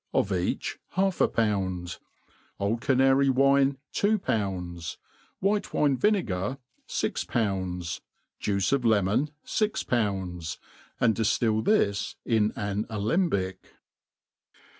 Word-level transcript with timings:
of 0.15 0.33
each 0.33 0.79
ha^f 0.95 1.21
a 1.21 1.27
pound, 1.27 1.99
oM 2.59 2.77
Canary 2.79 3.29
wine 3.29 3.77
two 3.93 4.17
pounds, 4.17 4.97
white 5.41 5.75
#ine 5.75 5.95
vine 5.95 6.25
gar 6.25 6.57
fix 6.87 7.23
pounds^ 7.23 8.01
juice 8.39 8.71
of 8.71 8.81
kmon 8.81 9.29
fix 9.43 9.83
pounds 9.83 10.55
^ 10.57 10.59
and 10.99 11.13
diftil 11.13 11.63
thii 11.63 12.15
in 12.25 12.51
an 12.55 12.85
aleaibic. 12.85 13.57